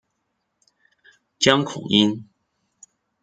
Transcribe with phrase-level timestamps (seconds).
[1.37, 2.27] 江孔殷。